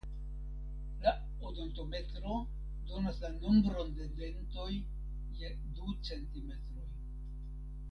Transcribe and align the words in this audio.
La 1.01 1.11
odontometro 1.49 2.37
donas 2.93 3.21
la 3.25 3.31
nombron 3.35 3.93
de 4.01 4.09
dentoj 4.23 4.67
je 4.81 5.55
du 5.77 5.97
centimetroj. 6.11 6.91